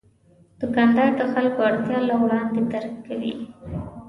دوکاندار 0.59 1.09
د 1.19 1.21
خلکو 1.33 1.59
اړتیا 1.69 1.99
له 2.09 2.15
وړاندې 2.23 2.59
درک 2.71 2.93
کوي. 3.07 3.33